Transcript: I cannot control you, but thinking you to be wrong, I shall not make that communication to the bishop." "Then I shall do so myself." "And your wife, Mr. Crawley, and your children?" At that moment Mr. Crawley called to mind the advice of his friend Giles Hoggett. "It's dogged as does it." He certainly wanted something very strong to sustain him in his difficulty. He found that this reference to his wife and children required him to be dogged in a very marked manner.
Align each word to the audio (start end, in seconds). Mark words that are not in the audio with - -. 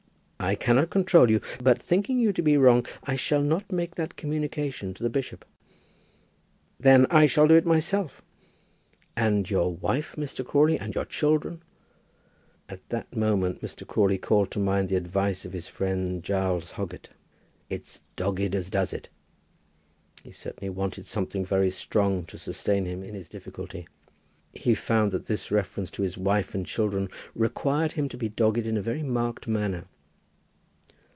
I 0.43 0.55
cannot 0.55 0.89
control 0.89 1.29
you, 1.29 1.39
but 1.61 1.79
thinking 1.79 2.17
you 2.17 2.33
to 2.33 2.41
be 2.41 2.57
wrong, 2.57 2.83
I 3.03 3.15
shall 3.15 3.43
not 3.43 3.71
make 3.71 3.93
that 3.93 4.15
communication 4.15 4.91
to 4.95 5.03
the 5.03 5.07
bishop." 5.09 5.45
"Then 6.79 7.05
I 7.11 7.27
shall 7.27 7.47
do 7.47 7.61
so 7.61 7.67
myself." 7.67 8.23
"And 9.15 9.47
your 9.47 9.71
wife, 9.71 10.15
Mr. 10.17 10.43
Crawley, 10.43 10.79
and 10.79 10.95
your 10.95 11.05
children?" 11.05 11.61
At 12.67 12.89
that 12.89 13.15
moment 13.15 13.61
Mr. 13.61 13.85
Crawley 13.85 14.17
called 14.17 14.49
to 14.51 14.59
mind 14.59 14.89
the 14.89 14.95
advice 14.95 15.45
of 15.45 15.53
his 15.53 15.67
friend 15.67 16.23
Giles 16.23 16.71
Hoggett. 16.71 17.09
"It's 17.69 18.01
dogged 18.15 18.55
as 18.55 18.71
does 18.71 18.93
it." 18.93 19.09
He 20.23 20.31
certainly 20.31 20.71
wanted 20.71 21.05
something 21.05 21.45
very 21.45 21.69
strong 21.69 22.25
to 22.25 22.39
sustain 22.39 22.85
him 22.85 23.03
in 23.03 23.13
his 23.13 23.29
difficulty. 23.29 23.87
He 24.55 24.73
found 24.73 25.11
that 25.11 25.27
this 25.27 25.51
reference 25.51 25.91
to 25.91 26.01
his 26.01 26.17
wife 26.17 26.55
and 26.55 26.65
children 26.65 27.09
required 27.35 27.91
him 27.91 28.09
to 28.09 28.17
be 28.17 28.27
dogged 28.27 28.65
in 28.65 28.75
a 28.75 28.81
very 28.81 29.03
marked 29.03 29.47
manner. 29.47 29.85